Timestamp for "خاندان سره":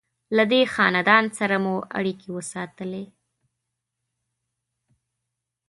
0.73-1.55